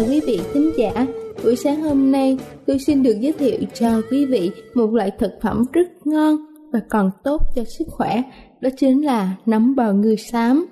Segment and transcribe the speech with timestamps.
[0.00, 1.06] Chào quý vị khán giả.
[1.44, 5.30] Buổi sáng hôm nay, tôi xin được giới thiệu cho quý vị một loại thực
[5.42, 6.36] phẩm rất ngon
[6.72, 8.22] và còn tốt cho sức khỏe,
[8.60, 10.66] đó chính là nấm bào ngư xám.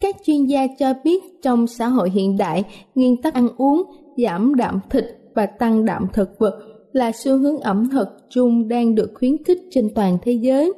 [0.00, 3.82] Các chuyên gia cho biết trong xã hội hiện đại, nguyên tắc ăn uống,
[4.16, 6.58] giảm đạm thịt và tăng đạm thực vật
[6.92, 10.72] là xu hướng ẩm thực chung đang được khuyến khích trên toàn thế giới.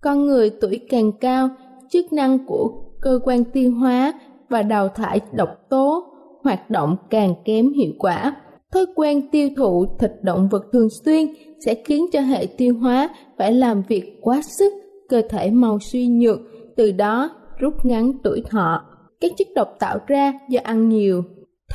[0.00, 1.48] Con người tuổi càng cao,
[1.90, 4.12] chức năng của cơ quan tiêu hóa
[4.48, 6.13] và đào thải độc tố
[6.44, 8.36] hoạt động càng kém hiệu quả.
[8.72, 11.26] Thói quen tiêu thụ thịt động vật thường xuyên
[11.64, 14.72] sẽ khiến cho hệ tiêu hóa phải làm việc quá sức,
[15.08, 16.38] cơ thể mau suy nhược,
[16.76, 18.82] từ đó rút ngắn tuổi thọ.
[19.20, 21.22] Các chất độc tạo ra do ăn nhiều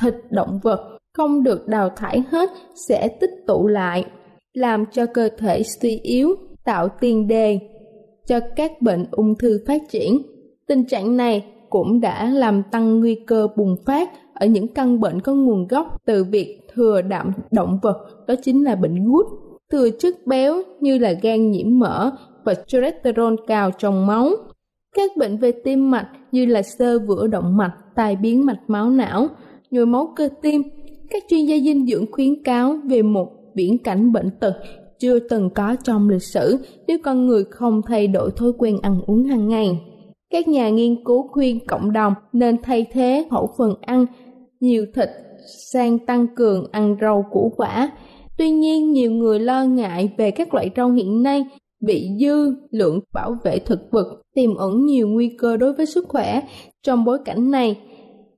[0.00, 2.50] thịt động vật không được đào thải hết
[2.88, 4.04] sẽ tích tụ lại,
[4.52, 7.58] làm cho cơ thể suy yếu, tạo tiền đề
[8.26, 10.22] cho các bệnh ung thư phát triển.
[10.66, 15.20] Tình trạng này cũng đã làm tăng nguy cơ bùng phát ở những căn bệnh
[15.20, 19.26] có nguồn gốc từ việc thừa đạm động vật, đó chính là bệnh gút.
[19.72, 22.10] Thừa chất béo như là gan nhiễm mỡ
[22.44, 24.30] và cholesterol cao trong máu.
[24.96, 28.90] Các bệnh về tim mạch như là sơ vữa động mạch, tai biến mạch máu
[28.90, 29.28] não,
[29.70, 30.62] nhồi máu cơ tim.
[31.10, 34.54] Các chuyên gia dinh dưỡng khuyến cáo về một viễn cảnh bệnh tật
[34.98, 39.00] chưa từng có trong lịch sử nếu con người không thay đổi thói quen ăn
[39.06, 39.80] uống hàng ngày.
[40.30, 44.06] Các nhà nghiên cứu khuyên cộng đồng nên thay thế khẩu phần ăn
[44.60, 45.08] nhiều thịt
[45.72, 47.90] sang tăng cường ăn rau củ quả.
[48.38, 51.44] Tuy nhiên, nhiều người lo ngại về các loại rau hiện nay
[51.80, 56.08] bị dư lượng bảo vệ thực vật, tiềm ẩn nhiều nguy cơ đối với sức
[56.08, 56.40] khỏe.
[56.82, 57.80] Trong bối cảnh này,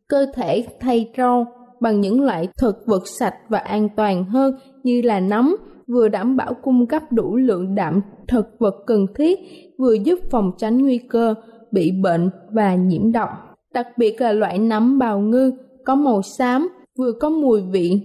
[0.09, 1.47] cơ thể thay rau
[1.81, 5.56] bằng những loại thực vật sạch và an toàn hơn như là nấm,
[5.89, 9.39] vừa đảm bảo cung cấp đủ lượng đạm thực vật cần thiết,
[9.78, 11.34] vừa giúp phòng tránh nguy cơ
[11.72, 13.28] bị bệnh và nhiễm độc.
[13.75, 15.53] Đặc biệt là loại nấm bào ngư
[15.84, 18.00] có màu xám, vừa có mùi vị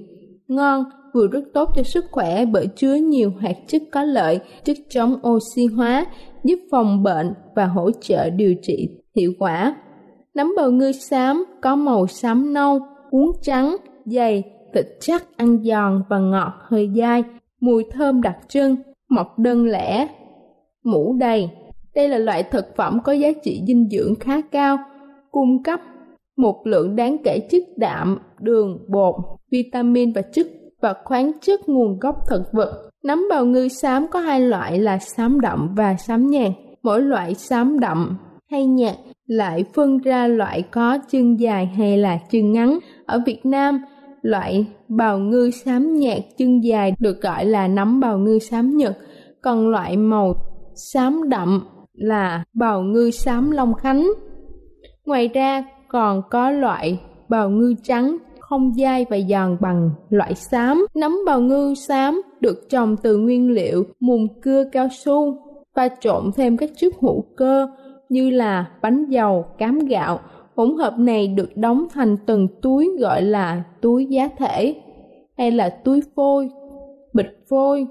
[0.48, 0.84] ngon,
[1.14, 5.20] vừa rất tốt cho sức khỏe bởi chứa nhiều hoạt chất có lợi, chất chống
[5.28, 6.06] oxy hóa,
[6.44, 9.76] giúp phòng bệnh và hỗ trợ điều trị hiệu quả.
[10.36, 12.80] Nấm bào ngư xám có màu xám nâu,
[13.12, 14.44] cuốn trắng, dày,
[14.74, 17.24] thịt chắc, ăn giòn và ngọt hơi dai,
[17.62, 18.76] mùi thơm đặc trưng,
[19.10, 20.08] mọc đơn lẻ,
[20.84, 21.50] mũ đầy.
[21.96, 24.78] Đây là loại thực phẩm có giá trị dinh dưỡng khá cao,
[25.32, 25.80] cung cấp
[26.38, 29.16] một lượng đáng kể chất đạm, đường, bột,
[29.52, 30.48] vitamin và chất
[30.82, 32.90] và khoáng chất nguồn gốc thực vật.
[33.04, 36.52] Nấm bào ngư xám có hai loại là xám đậm và xám nhạt.
[36.84, 38.18] Mỗi loại xám đậm
[38.52, 38.96] hay nhạt
[39.26, 42.80] lại phân ra loại có chân dài hay là chân ngắn.
[43.06, 43.80] Ở Việt Nam,
[44.22, 48.98] loại bào ngư xám nhạt chân dài được gọi là nấm bào ngư xám nhật,
[49.42, 50.34] còn loại màu
[50.94, 54.08] xám đậm là bào ngư xám Long Khánh.
[55.06, 57.00] Ngoài ra còn có loại
[57.30, 60.86] bào ngư trắng không dai và giòn bằng loại xám.
[60.96, 65.38] Nấm bào ngư xám được trồng từ nguyên liệu mùn cưa cao su
[65.76, 67.68] và trộn thêm các chất hữu cơ
[68.10, 70.20] như là bánh dầu, cám gạo.
[70.56, 74.76] Hỗn hợp này được đóng thành từng túi gọi là túi giá thể
[75.38, 76.50] hay là túi phôi,
[77.14, 77.88] bịch phôi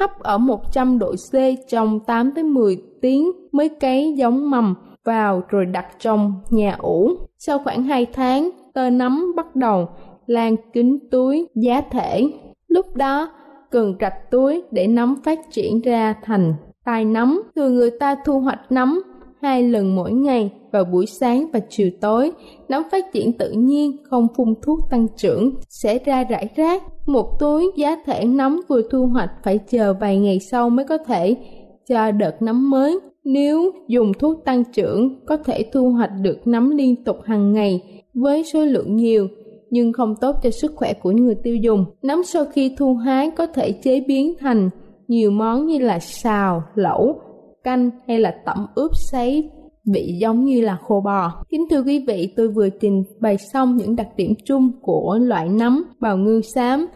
[0.00, 1.34] hấp ở 100 độ C
[1.68, 4.74] trong 8 tới 10 tiếng mới cấy giống mầm
[5.10, 7.10] vào rồi đặt trong nhà ủ.
[7.38, 9.88] Sau khoảng 2 tháng, tơ nấm bắt đầu
[10.26, 12.32] lan kính túi giá thể.
[12.68, 13.28] Lúc đó,
[13.70, 16.54] cần rạch túi để nấm phát triển ra thành
[16.84, 17.42] tai nấm.
[17.56, 19.02] Thường người ta thu hoạch nấm
[19.42, 22.32] hai lần mỗi ngày vào buổi sáng và chiều tối.
[22.68, 26.82] Nấm phát triển tự nhiên, không phun thuốc tăng trưởng, sẽ ra rải rác.
[27.06, 30.98] Một túi giá thể nấm vừa thu hoạch phải chờ vài ngày sau mới có
[30.98, 31.36] thể
[31.88, 33.00] cho đợt nấm mới.
[33.24, 38.02] Nếu dùng thuốc tăng trưởng, có thể thu hoạch được nấm liên tục hàng ngày
[38.14, 39.28] với số lượng nhiều,
[39.70, 41.84] nhưng không tốt cho sức khỏe của người tiêu dùng.
[42.02, 44.70] Nấm sau khi thu hái có thể chế biến thành
[45.08, 47.20] nhiều món như là xào, lẩu,
[47.64, 49.50] canh hay là tẩm ướp sấy
[49.92, 51.44] vị giống như là khô bò.
[51.48, 55.48] Kính thưa quý vị, tôi vừa trình bày xong những đặc điểm chung của loại
[55.48, 56.86] nấm bào ngư xám.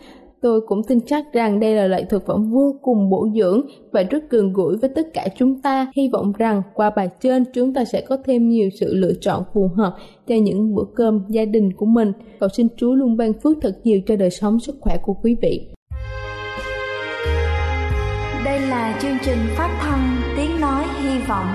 [0.45, 3.61] Tôi cũng tin chắc rằng đây là loại thực phẩm vô cùng bổ dưỡng
[3.93, 5.93] và rất gần gũi với tất cả chúng ta.
[5.97, 9.43] Hy vọng rằng qua bài trên, chúng ta sẽ có thêm nhiều sự lựa chọn
[9.55, 9.97] phù hợp
[10.27, 12.13] cho những bữa cơm gia đình của mình.
[12.41, 15.37] Cầu xin Chúa luôn ban phước thật nhiều cho đời sống sức khỏe của quý
[15.43, 15.69] vị.
[18.45, 21.47] Đây là chương trình phát thanh Tiếng Nói Hy Vọng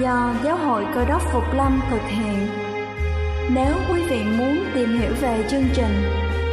[0.00, 2.46] do Giáo hội Cơ đốc Phục Lâm thực hiện.
[3.54, 6.29] Nếu quý vị muốn tìm hiểu về chương trình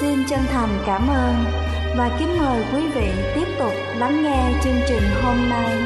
[0.00, 1.34] Xin chân thành cảm ơn
[1.96, 5.78] và kính mời quý vị tiếp tục lắng nghe chương trình hôm nay.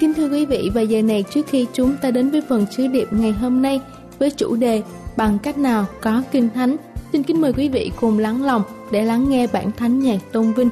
[0.00, 2.86] Kính thưa quý vị, và giờ này trước khi chúng ta đến với phần sứ
[2.86, 3.80] điệp ngày hôm nay
[4.18, 4.82] với chủ đề
[5.16, 6.76] bằng cách nào có kinh thánh,
[7.12, 10.52] xin kính mời quý vị cùng lắng lòng để lắng nghe bản thánh nhạc tôn
[10.52, 10.70] vinh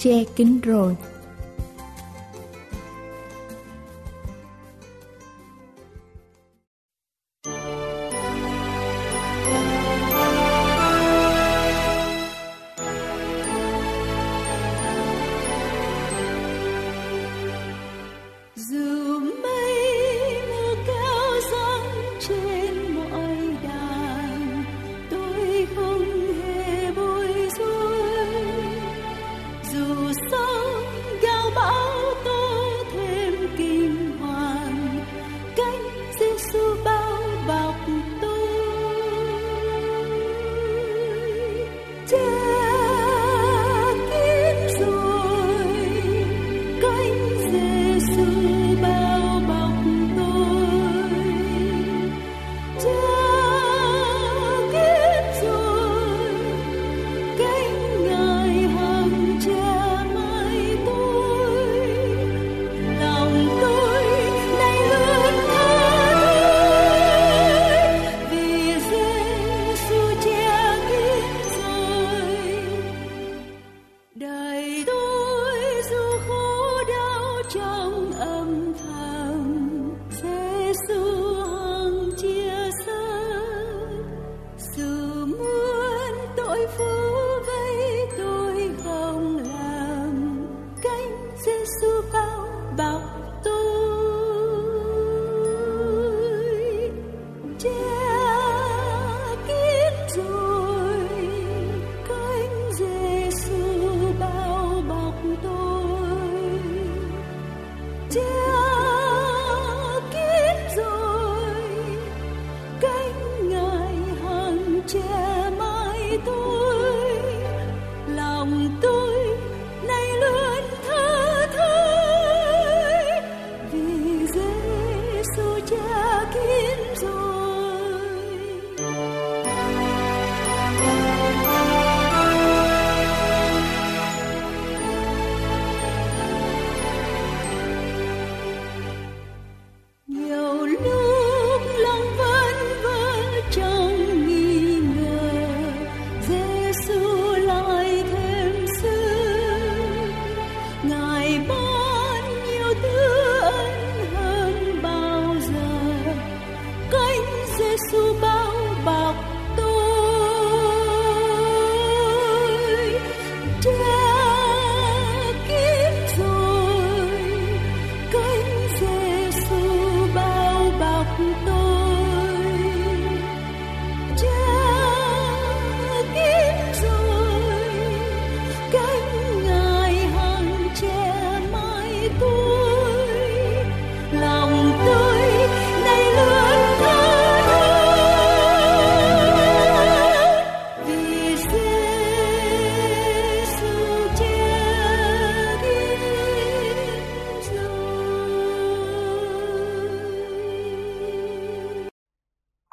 [0.00, 0.96] che kính rồi.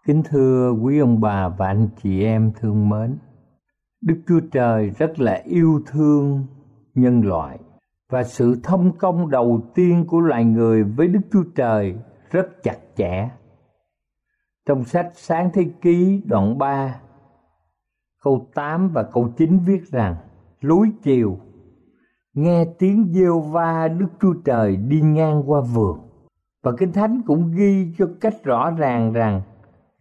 [0.07, 3.17] Kính thưa quý ông bà và anh chị em thương mến,
[4.01, 6.45] Đức Chúa Trời rất là yêu thương
[6.95, 7.59] nhân loại
[8.09, 11.95] và sự thông công đầu tiên của loài người với Đức Chúa Trời
[12.31, 13.29] rất chặt chẽ.
[14.67, 16.99] Trong sách Sáng Thế Ký đoạn 3,
[18.23, 20.15] câu 8 và câu 9 viết rằng
[20.61, 21.37] Lối chiều,
[22.33, 25.99] nghe tiếng gieo va Đức Chúa Trời đi ngang qua vườn.
[26.63, 29.41] Và Kinh Thánh cũng ghi cho cách rõ ràng rằng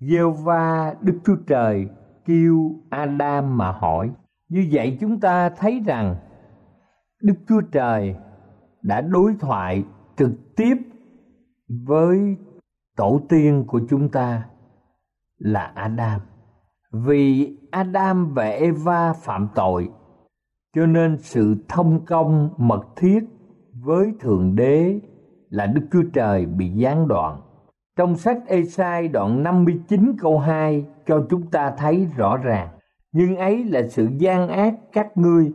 [0.01, 1.89] gieo va Đức Chúa Trời
[2.25, 4.11] kêu Adam mà hỏi.
[4.49, 6.17] Như vậy chúng ta thấy rằng
[7.23, 8.17] Đức Chúa Trời
[8.83, 9.85] đã đối thoại
[10.17, 10.75] trực tiếp
[11.69, 12.37] với
[12.97, 14.49] tổ tiên của chúng ta
[15.39, 16.21] là Adam.
[16.93, 19.91] Vì Adam và Eva phạm tội,
[20.75, 23.21] cho nên sự thông công mật thiết
[23.85, 25.01] với Thượng Đế
[25.49, 27.41] là Đức Chúa Trời bị gián đoạn.
[27.97, 32.69] Trong sách Esai đoạn 59 câu 2 cho chúng ta thấy rõ ràng.
[33.13, 35.53] Nhưng ấy là sự gian ác các ngươi,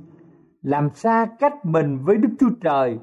[0.61, 2.99] làm xa cách mình với Đức Chúa Trời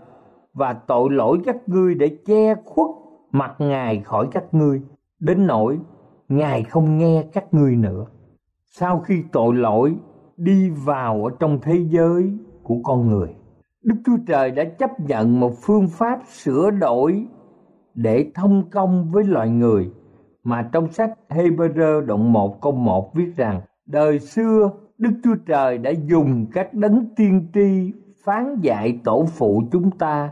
[0.54, 2.88] và tội lỗi các ngươi để che khuất
[3.32, 4.82] mặt Ngài khỏi các ngươi,
[5.20, 5.78] đến nỗi
[6.28, 8.06] Ngài không nghe các ngươi nữa.
[8.64, 9.96] Sau khi tội lỗi
[10.36, 13.34] đi vào ở trong thế giới của con người,
[13.82, 17.26] Đức Chúa Trời đã chấp nhận một phương pháp sửa đổi
[18.02, 19.90] để thông công với loài người
[20.44, 25.78] mà trong sách Hebrew đoạn 1 câu 1 viết rằng đời xưa Đức Chúa Trời
[25.78, 27.92] đã dùng các đấng tiên tri
[28.24, 30.30] phán dạy tổ phụ chúng ta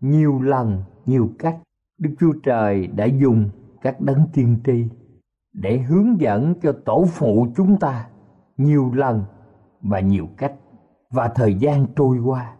[0.00, 1.56] nhiều lần, nhiều cách.
[1.98, 3.50] Đức Chúa Trời đã dùng
[3.82, 4.84] các đấng tiên tri
[5.52, 8.08] để hướng dẫn cho tổ phụ chúng ta
[8.56, 9.24] nhiều lần
[9.80, 10.54] và nhiều cách.
[11.10, 12.52] Và thời gian trôi qua,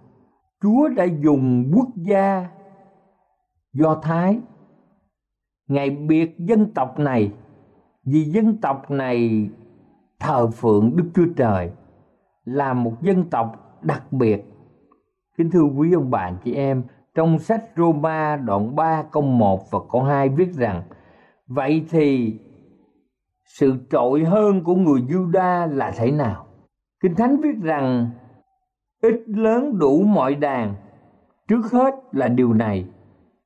[0.63, 2.49] Chúa đã dùng quốc gia
[3.79, 4.39] Do Thái
[5.69, 7.33] ngày biệt dân tộc này
[8.05, 9.49] vì dân tộc này
[10.21, 11.71] thờ phượng Đức Chúa Trời
[12.45, 14.45] là một dân tộc đặc biệt.
[15.37, 16.83] Kính thưa quý ông bà chị em,
[17.15, 20.83] trong sách Roma đoạn 3 câu 1 và câu 2 viết rằng
[21.47, 22.39] Vậy thì
[23.45, 26.47] sự trội hơn của người Juda là thế nào?
[27.01, 28.11] Kinh Thánh viết rằng
[29.03, 30.75] ít lớn đủ mọi đàn
[31.49, 32.87] trước hết là điều này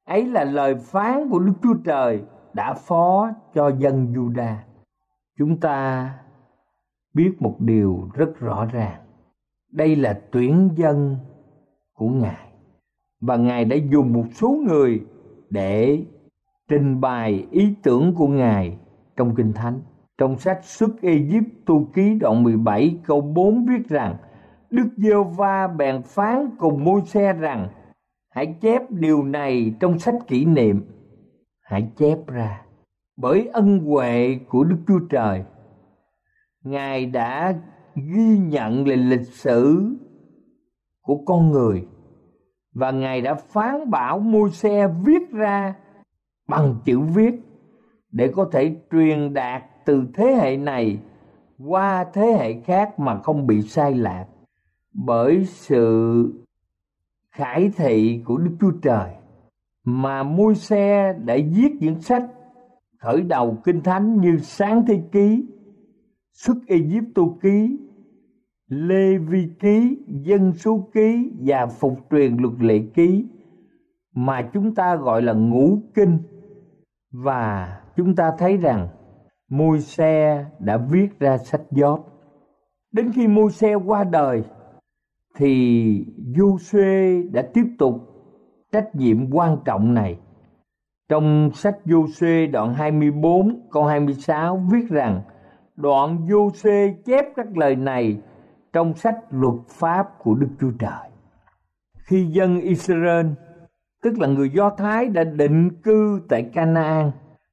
[0.05, 4.55] ấy là lời phán của Đức Chúa Trời đã phó cho dân Juda.
[5.39, 6.11] Chúng ta
[7.15, 9.01] biết một điều rất rõ ràng.
[9.73, 11.17] Đây là tuyển dân
[11.95, 12.49] của Ngài.
[13.21, 15.03] Và Ngài đã dùng một số người
[15.51, 16.05] để
[16.69, 18.79] trình bày ý tưởng của Ngài
[19.17, 19.81] trong Kinh Thánh.
[20.19, 24.17] Trong sách xuất Ai Cập tu ký đoạn 17 câu 4 viết rằng,
[24.71, 27.69] Đức giê va bèn phán cùng Môi-se rằng
[28.33, 30.85] hãy chép điều này trong sách kỷ niệm.
[31.61, 32.63] Hãy chép ra.
[33.17, 35.45] Bởi ân huệ của đức chúa trời,
[36.65, 37.55] ngài đã
[37.95, 39.91] ghi nhận lại lịch sử
[41.03, 41.87] của con người
[42.75, 45.75] và ngài đã phán bảo môi xe viết ra
[46.49, 47.35] bằng chữ viết
[48.11, 50.99] để có thể truyền đạt từ thế hệ này
[51.67, 54.27] qua thế hệ khác mà không bị sai lạc.
[54.95, 56.42] Bởi sự
[57.33, 59.11] khải thị của Đức Chúa Trời,
[59.85, 62.25] mà môi xe đã viết những sách
[62.99, 65.45] khởi đầu kinh thánh như sáng thế ký,
[66.33, 67.79] xuất Egypto ký
[68.75, 73.25] Lê Vi ký dân số ký và phục truyền luật lệ ký
[74.15, 76.19] mà chúng ta gọi là ngũ kinh.
[77.13, 78.89] Và chúng ta thấy rằng
[79.51, 82.07] môi xe đã viết ra sách gióp.
[82.93, 84.43] Đến khi môi xe qua đời
[85.37, 87.95] thì Giô-suê đã tiếp tục
[88.73, 90.19] trách nhiệm quan trọng này.
[91.09, 95.21] Trong sách Giô-suê đoạn 24 câu 26 viết rằng
[95.77, 98.19] đoạn Giô-suê chép các lời này
[98.73, 101.11] trong sách luật pháp của Đức Chúa Trời.
[101.99, 103.27] Khi dân Israel,
[104.03, 107.11] tức là người Do Thái đã định cư tại Canaan,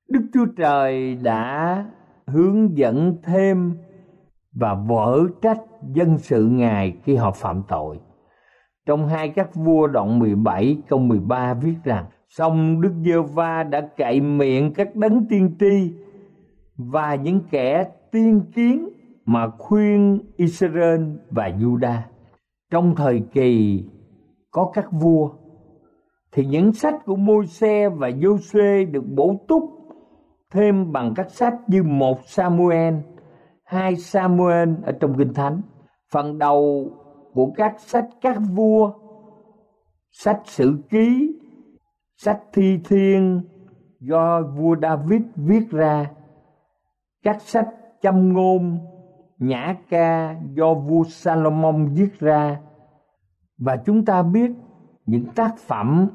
[0.10, 1.86] Đức Chúa Trời đã
[2.28, 3.78] hướng dẫn thêm
[4.54, 5.62] và vỡ trách
[5.94, 8.00] dân sự Ngài khi họ phạm tội.
[8.86, 13.90] Trong hai các vua đoạn 17 câu 13 viết rằng Xong Đức giê va đã
[13.98, 15.94] cậy miệng các đấng tiên tri
[16.78, 18.90] và những kẻ tiên kiến
[19.26, 21.98] mà khuyên Israel và Juda.
[22.72, 23.84] Trong thời kỳ
[24.52, 25.30] có các vua
[26.32, 29.64] thì những sách của Môi-se và Giô-suê được bổ túc
[30.52, 32.94] thêm bằng các sách như một Samuel,
[33.70, 35.62] hai Samuel ở trong Kinh Thánh.
[36.12, 36.92] Phần đầu
[37.34, 38.92] của các sách các vua
[40.12, 41.40] sách sử ký
[42.18, 43.42] sách thi thiên
[44.00, 46.12] do vua david viết ra.
[47.24, 47.68] Các sách
[48.02, 48.80] châm ngôn
[49.38, 52.60] nhã ca do vua Salomon viết ra.
[53.58, 54.52] Và chúng ta biết
[55.06, 56.08] những tác phẩm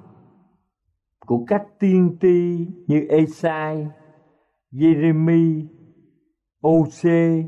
[1.26, 3.86] của các tiên tri như Esai,
[4.72, 5.66] Jeremy,
[6.68, 7.44] Ose,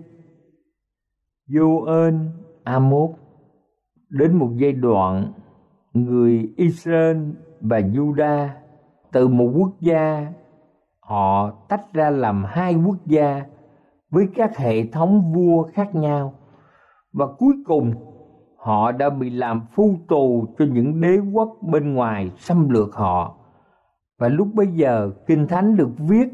[1.49, 2.29] Joel,
[2.65, 3.11] Amos
[4.09, 5.33] đến một giai đoạn
[5.93, 7.17] người Israel
[7.61, 8.49] và Juda
[9.13, 10.33] từ một quốc gia
[11.01, 13.45] họ tách ra làm hai quốc gia
[14.11, 16.35] với các hệ thống vua khác nhau.
[17.13, 17.93] Và cuối cùng
[18.59, 23.37] họ đã bị làm phu tù cho những đế quốc bên ngoài xâm lược họ.
[24.19, 26.29] Và lúc bấy giờ kinh thánh được viết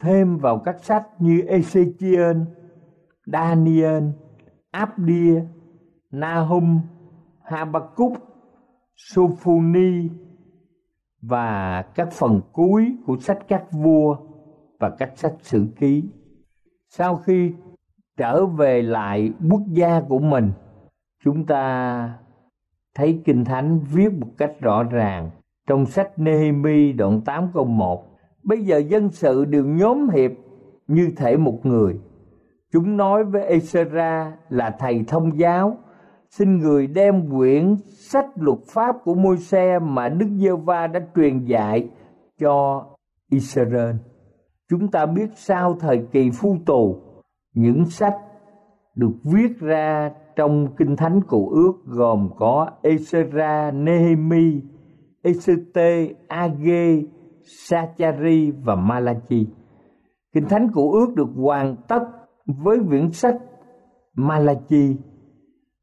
[0.00, 2.44] thêm vào các sách như Ezechiel,
[3.26, 4.04] Daniel,
[4.70, 5.42] Abdia,
[6.10, 6.80] Nahum,
[7.42, 8.12] Habakkuk,
[8.96, 10.08] Sophoni
[11.22, 14.16] và các phần cuối của sách các vua
[14.80, 16.04] và các sách sử ký.
[16.88, 17.52] Sau khi
[18.16, 20.52] trở về lại quốc gia của mình,
[21.24, 22.18] chúng ta
[22.94, 25.30] thấy Kinh Thánh viết một cách rõ ràng
[25.66, 28.13] trong sách Nehemi đoạn 8 câu 1.
[28.44, 30.30] Bây giờ dân sự đều nhóm hiệp
[30.86, 32.00] như thể một người.
[32.72, 35.76] Chúng nói với Esra là thầy thông giáo,
[36.30, 41.00] xin người đem quyển sách luật pháp của môi xe mà Đức giê va đã
[41.16, 41.88] truyền dạy
[42.40, 42.86] cho
[43.30, 43.96] Israel.
[44.70, 46.96] Chúng ta biết sau thời kỳ phu tù,
[47.54, 48.14] những sách
[48.96, 54.60] được viết ra trong Kinh Thánh Cụ Ước gồm có Esra, Nehemi,
[55.22, 57.02] Esete, Age,
[57.44, 59.46] Sachari và Malachi.
[60.32, 62.02] Kinh Thánh Cụ Ước được hoàn tất
[62.46, 63.36] với quyển sách
[64.16, 64.96] Malachi,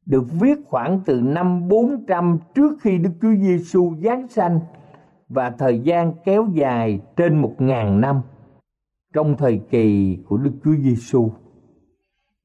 [0.06, 4.60] được viết khoảng từ năm 400 trước khi Đức Chúa Giêsu giáng sanh
[5.30, 8.22] và thời gian kéo dài trên một ngàn năm
[9.14, 11.32] trong thời kỳ của Đức Chúa Giêsu.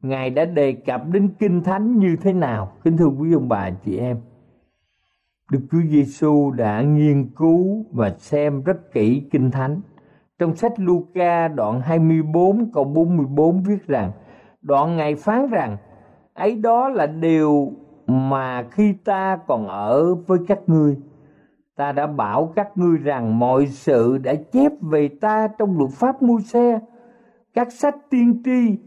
[0.02, 2.72] Ngài đã đề cập đến Kinh Thánh như thế nào?
[2.84, 4.20] Kính thưa quý ông bà, chị em.
[5.56, 9.80] Đức Chúa Giêsu đã nghiên cứu và xem rất kỹ Kinh Thánh.
[10.38, 14.12] Trong sách Luca đoạn 24 câu 44 viết rằng,
[14.62, 15.76] Đoạn Ngài phán rằng,
[16.34, 17.72] ấy đó là điều
[18.06, 20.96] mà khi ta còn ở với các ngươi,
[21.76, 26.22] ta đã bảo các ngươi rằng mọi sự đã chép về ta trong luật pháp
[26.22, 26.80] môi xe
[27.54, 28.78] các sách tiên tri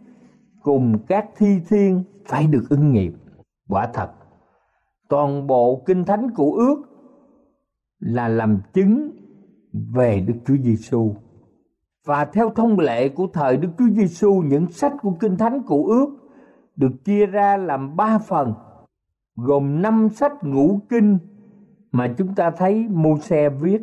[0.62, 3.13] cùng các thi thiên phải được ứng nghiệm
[3.69, 4.10] quả thật
[5.10, 6.82] toàn bộ kinh thánh của ước
[8.00, 9.12] là làm chứng
[9.74, 11.15] về Đức Chúa Giêsu.
[12.06, 15.84] Và theo thông lệ của thời Đức Chúa Giêsu, những sách của Kinh Thánh của
[15.84, 16.10] ước
[16.76, 18.54] được chia ra làm ba phần,
[19.36, 21.17] gồm năm sách ngũ kinh
[21.91, 23.82] mà chúng ta thấy mô xe viết.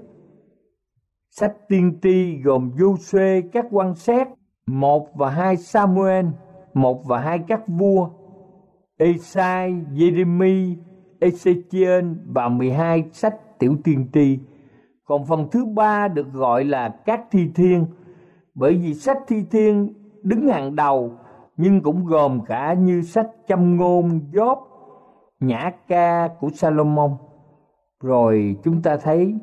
[1.31, 4.29] Sách tiên tri gồm vô xuê các quan xét,
[4.67, 6.27] một và hai Samuel,
[6.75, 8.09] một và hai các vua,
[8.99, 10.77] Esai, Jeremy,
[11.21, 14.39] Ezechiel và 12 sách tiểu tiên tri.
[15.05, 17.87] Còn phần thứ ba được gọi là các thi thiên,
[18.55, 21.13] bởi vì sách thi thiên đứng hàng đầu
[21.57, 24.57] nhưng cũng gồm cả như sách châm ngôn Job,
[25.41, 27.11] nhã ca của Salomon.
[28.03, 29.35] Rồi chúng ta thấy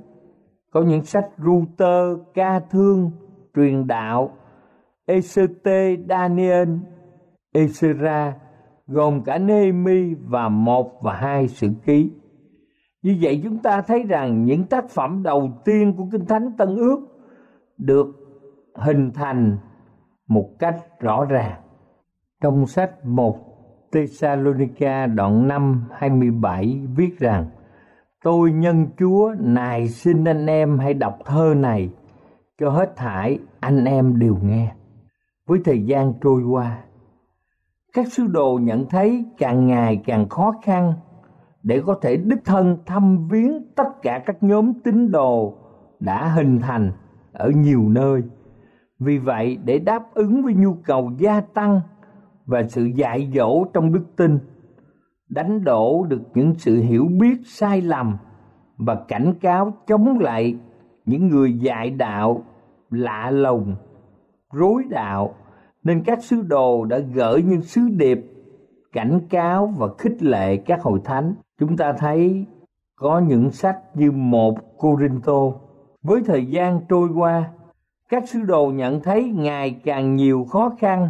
[0.71, 3.11] có những sách Ruter, ca thương,
[3.55, 4.31] truyền đạo,
[5.05, 5.39] Ect,
[6.09, 6.69] Daniel,
[7.53, 8.31] Ezra
[8.93, 12.11] gồm cả Nehemi và một và hai sử ký.
[13.01, 16.75] Như vậy chúng ta thấy rằng những tác phẩm đầu tiên của Kinh Thánh Tân
[16.75, 16.99] Ước
[17.77, 18.07] được
[18.75, 19.57] hình thành
[20.27, 21.61] một cách rõ ràng.
[22.41, 23.37] Trong sách 1
[23.91, 27.45] Thessalonica đoạn 5 27 viết rằng
[28.23, 31.89] Tôi nhân Chúa nài xin anh em hãy đọc thơ này
[32.59, 34.71] cho hết thải anh em đều nghe.
[35.47, 36.83] Với thời gian trôi qua,
[37.93, 40.93] các sứ đồ nhận thấy càng ngày càng khó khăn
[41.63, 45.57] để có thể đích thân thăm viếng tất cả các nhóm tín đồ
[45.99, 46.91] đã hình thành
[47.31, 48.21] ở nhiều nơi.
[48.99, 51.81] Vì vậy, để đáp ứng với nhu cầu gia tăng
[52.45, 54.39] và sự dạy dỗ trong đức tin
[55.29, 58.17] đánh đổ được những sự hiểu biết sai lầm
[58.77, 60.55] và cảnh cáo chống lại
[61.05, 62.43] những người dạy đạo
[62.89, 63.75] lạ lùng
[64.53, 65.35] rối đạo
[65.83, 68.19] nên các sứ đồ đã gửi những sứ điệp
[68.91, 72.45] cảnh cáo và khích lệ các hội thánh chúng ta thấy
[72.95, 75.51] có những sách như một Corinto
[76.01, 77.49] với thời gian trôi qua
[78.09, 81.09] các sứ đồ nhận thấy ngày càng nhiều khó khăn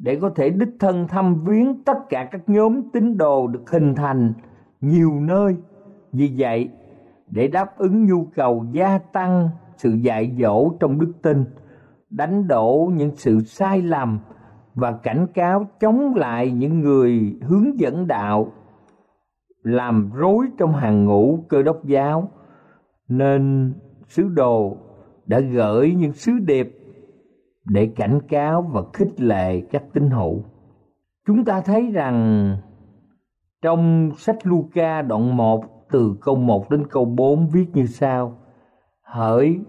[0.00, 3.94] để có thể đích thân thăm viếng tất cả các nhóm tín đồ được hình
[3.94, 4.32] thành
[4.80, 5.56] nhiều nơi.
[6.12, 6.68] Vì vậy,
[7.30, 11.44] để đáp ứng nhu cầu gia tăng sự dạy dỗ trong đức tin,
[12.10, 14.18] đánh đổ những sự sai lầm
[14.74, 18.52] và cảnh cáo chống lại những người hướng dẫn đạo,
[19.62, 22.30] làm rối trong hàng ngũ cơ đốc giáo
[23.08, 23.74] nên
[24.08, 24.76] sứ đồ
[25.26, 26.76] đã gửi những sứ điệp
[27.64, 30.44] để cảnh cáo và khích lệ các tín hữu.
[31.26, 32.56] Chúng ta thấy rằng
[33.62, 38.36] trong sách Luca đoạn 1 từ câu 1 đến câu 4 viết như sau:
[39.02, 39.60] Hỡi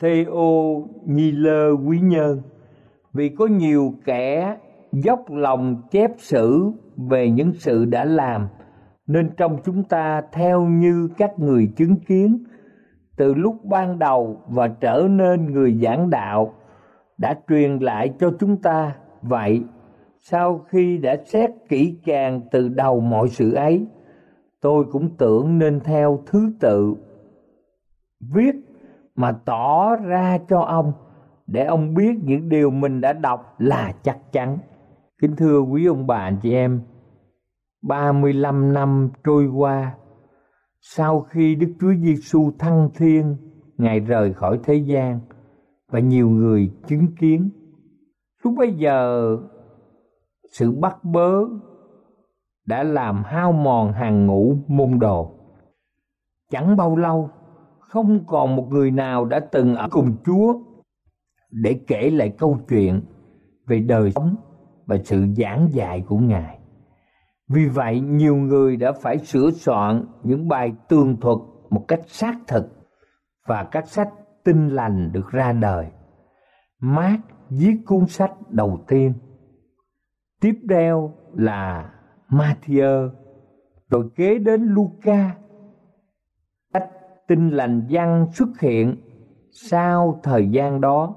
[0.00, 2.42] theo Nhi Lơ quý nhân,
[3.12, 4.56] vì có nhiều kẻ
[4.92, 8.48] dốc lòng chép sử về những sự đã làm
[9.06, 12.44] nên trong chúng ta theo như các người chứng kiến
[13.16, 16.54] từ lúc ban đầu và trở nên người giảng đạo
[17.18, 18.96] đã truyền lại cho chúng ta.
[19.22, 19.62] Vậy
[20.20, 23.86] sau khi đã xét kỹ càng từ đầu mọi sự ấy
[24.60, 26.94] tôi cũng tưởng nên theo thứ tự.
[28.20, 28.54] Viết
[29.18, 30.92] mà tỏ ra cho ông
[31.46, 34.58] để ông biết những điều mình đã đọc là chắc chắn
[35.20, 36.80] kính thưa quý ông bà anh chị em
[37.82, 39.94] 35 năm trôi qua
[40.80, 43.36] sau khi Đức Chúa Giêsu thăng thiên,
[43.78, 45.20] Ngài rời khỏi thế gian
[45.92, 47.50] và nhiều người chứng kiến.
[48.42, 49.36] Lúc bấy giờ
[50.52, 51.44] sự bắt bớ
[52.66, 55.34] đã làm hao mòn hàng ngũ môn đồ.
[56.50, 57.30] Chẳng bao lâu,
[57.88, 60.54] không còn một người nào đã từng ở cùng Chúa
[61.50, 63.02] để kể lại câu chuyện
[63.66, 64.36] về đời sống
[64.86, 66.58] và sự giảng dạy của Ngài.
[67.48, 71.38] Vì vậy, nhiều người đã phải sửa soạn những bài tường thuật
[71.70, 72.64] một cách xác thực
[73.46, 74.08] và các sách
[74.44, 75.86] tinh lành được ra đời.
[76.80, 77.20] Mark
[77.50, 79.12] viết cuốn sách đầu tiên.
[80.40, 81.92] Tiếp theo là
[82.28, 83.10] Matthew,
[83.90, 85.36] rồi kế đến Luca
[87.28, 88.96] tin tinh lành văn xuất hiện
[89.52, 91.14] sau thời gian đó.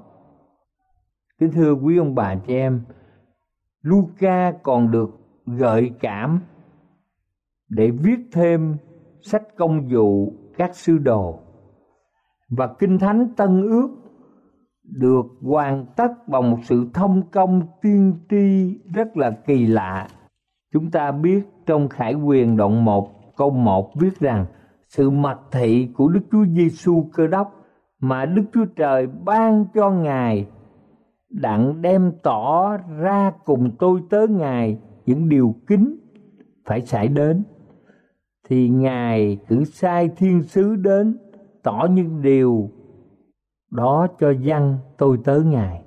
[1.38, 2.82] Kính thưa quý ông bà chị em,
[3.82, 5.10] Luca còn được
[5.46, 6.40] gợi cảm
[7.68, 8.76] để viết thêm
[9.22, 11.38] sách công vụ các sư đồ
[12.48, 13.88] và kinh thánh tân ước
[14.84, 20.08] được hoàn tất bằng một sự thông công tiên tri rất là kỳ lạ.
[20.72, 24.46] Chúng ta biết trong Khải Quyền đoạn 1 câu 1 viết rằng
[24.96, 27.64] sự mặc thị của Đức Chúa Giêsu Cơ Đốc
[28.00, 30.48] mà Đức Chúa Trời ban cho Ngài,
[31.30, 35.96] đặng đem tỏ ra cùng tôi tới Ngài những điều kính
[36.64, 37.42] phải xảy đến.
[38.48, 41.18] Thì ngài cử sai thiên sứ đến
[41.62, 42.70] tỏ những điều
[43.70, 45.82] đó cho dân tôi tới ngài.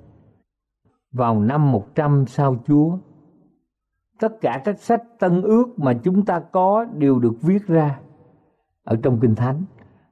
[1.12, 2.98] Vào năm 100 sau Chúa,
[4.20, 8.00] tất cả các sách tân ước mà chúng ta có đều được viết ra
[8.86, 9.64] ở trong kinh thánh.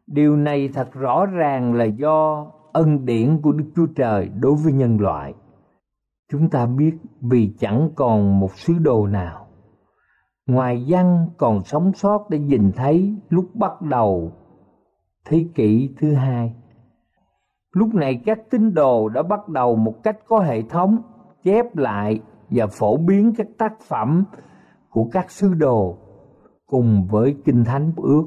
[0.07, 4.73] Điều này thật rõ ràng là do ân điển của Đức Chúa Trời đối với
[4.73, 5.35] nhân loại.
[6.33, 9.47] Chúng ta biết vì chẳng còn một sứ đồ nào.
[10.47, 14.33] Ngoài văn còn sống sót để nhìn thấy lúc bắt đầu
[15.25, 16.55] thế kỷ thứ hai.
[17.73, 20.99] Lúc này các tín đồ đã bắt đầu một cách có hệ thống,
[21.45, 24.25] chép lại và phổ biến các tác phẩm
[24.91, 25.99] của các sứ đồ
[26.67, 28.25] cùng với kinh thánh ước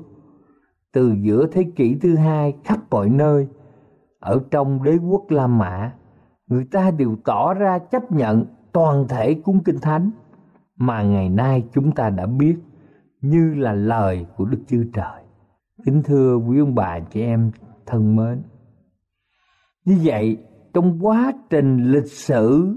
[0.98, 3.48] từ giữa thế kỷ thứ hai khắp mọi nơi
[4.20, 5.92] ở trong đế quốc La Mã
[6.48, 10.12] người ta đều tỏ ra chấp nhận toàn thể cuốn kinh thánh
[10.76, 12.56] mà ngày nay chúng ta đã biết
[13.22, 15.24] như là lời của Đức Chúa Trời.
[15.86, 17.52] Kính thưa quý ông bà chị em
[17.86, 18.42] thân mến.
[19.86, 20.38] Như vậy,
[20.74, 22.76] trong quá trình lịch sử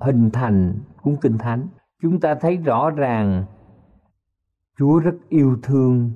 [0.00, 1.66] hình thành cuốn kinh thánh,
[2.02, 3.44] chúng ta thấy rõ ràng
[4.78, 6.10] Chúa rất yêu thương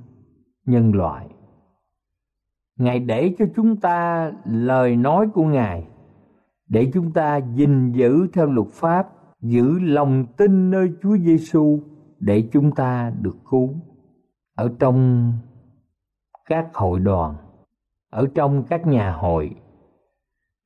[0.66, 1.26] nhân loại.
[2.78, 5.86] Ngài để cho chúng ta lời nói của Ngài
[6.68, 9.08] để chúng ta gìn giữ theo luật pháp,
[9.40, 11.80] giữ lòng tin nơi Chúa Giêsu
[12.18, 13.74] để chúng ta được cứu.
[14.54, 15.32] Ở trong
[16.48, 17.34] các hội đoàn,
[18.10, 19.50] ở trong các nhà hội,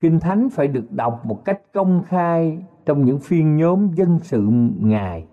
[0.00, 4.48] Kinh Thánh phải được đọc một cách công khai trong những phiên nhóm dân sự
[4.78, 5.26] Ngài.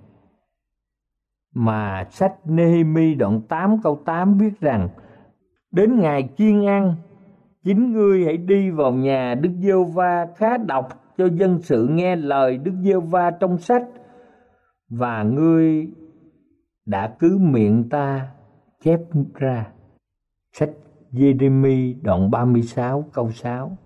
[1.54, 4.90] Mà sách Nehemi đoạn 8 câu 8 viết rằng,
[5.72, 6.96] Đến ngày chiên ăn,
[7.64, 12.16] chính ngươi hãy đi vào nhà Đức Giêsu va khá đọc cho dân sự nghe
[12.16, 13.84] lời Đức Giêsu va trong sách.
[14.90, 15.88] Và ngươi
[16.86, 18.28] đã cứ miệng ta
[18.84, 19.00] chép
[19.36, 19.72] ra.
[20.52, 20.70] Sách
[21.12, 23.78] Jeremy đoạn 36 câu 6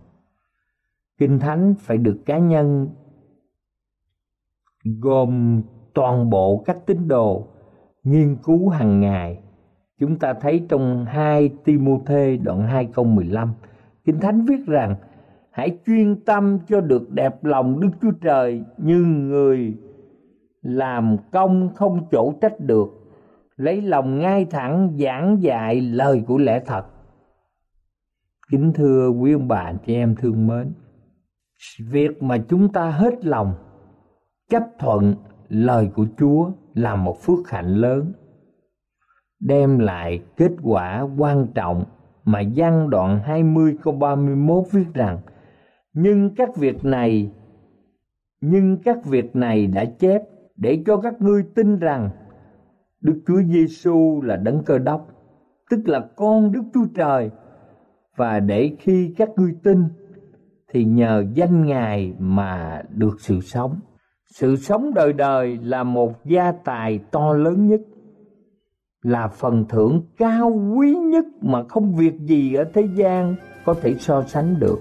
[1.18, 2.90] Kinh Thánh phải được cá nhân
[4.84, 5.62] gồm
[5.94, 7.48] toàn bộ các tín đồ
[8.04, 9.40] nghiên cứu hàng ngày.
[10.00, 13.54] Chúng ta thấy trong 2 Timôthê đoạn 2 câu 15
[14.06, 14.96] Kinh Thánh viết rằng
[15.52, 19.78] hãy chuyên tâm cho được đẹp lòng Đức Chúa Trời như người
[20.62, 22.88] làm công không chỗ trách được,
[23.56, 26.86] lấy lòng ngay thẳng giảng dạy lời của lẽ thật.
[28.52, 30.74] Kính thưa quý ông bà chị em thương mến,
[31.90, 33.54] việc mà chúng ta hết lòng
[34.50, 35.16] chấp thuận
[35.52, 38.14] lời của Chúa là một phước hạnh lớn
[39.40, 41.84] đem lại kết quả quan trọng
[42.24, 45.20] mà văn đoạn 20 câu 31 viết rằng
[45.94, 47.32] nhưng các việc này
[48.42, 50.22] nhưng các việc này đã chép
[50.56, 52.10] để cho các ngươi tin rằng
[53.02, 55.08] Đức Chúa Giêsu là đấng cơ đốc,
[55.70, 57.30] tức là con Đức Chúa Trời
[58.16, 59.84] và để khi các ngươi tin
[60.68, 63.80] thì nhờ danh Ngài mà được sự sống.
[64.32, 67.82] Sự sống đời đời là một gia tài to lớn nhất,
[69.02, 73.96] là phần thưởng cao quý nhất mà không việc gì ở thế gian có thể
[74.00, 74.80] so sánh được.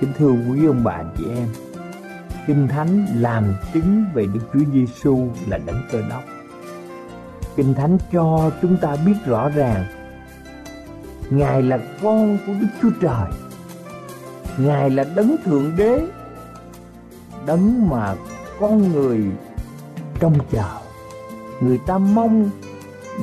[0.00, 1.48] Kính thưa quý ông bà chị em,
[2.46, 6.22] Kinh Thánh làm chứng về Đức Chúa Giêsu là đấng cơ đốc.
[7.56, 9.84] Kinh Thánh cho chúng ta biết rõ ràng
[11.30, 13.30] Ngài là con của Đức Chúa Trời.
[14.58, 16.06] Ngài là đấng thượng đế,
[17.46, 18.14] đấng mà
[18.60, 19.20] con người
[20.20, 20.78] trông chờ.
[21.60, 22.50] Người ta mong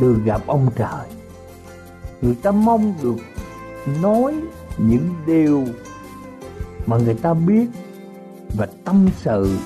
[0.01, 1.07] được gặp ông trời.
[2.21, 3.15] Người ta mong được
[4.01, 4.36] nói
[4.77, 5.65] những điều
[6.86, 7.67] mà người ta biết
[8.57, 9.57] và tâm sự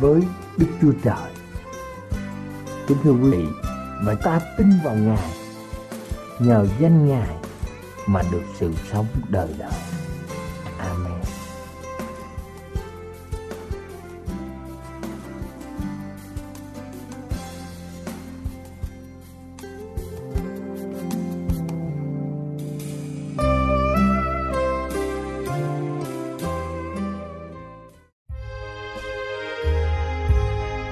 [0.00, 0.22] với
[0.56, 1.30] Đức Chúa Trời.
[2.86, 3.44] Kính thưa quý vị,
[4.04, 5.30] và ta tin vào Ngài,
[6.38, 7.36] nhờ danh Ngài
[8.06, 9.72] mà được sự sống đời đời.
[10.78, 11.13] Amen.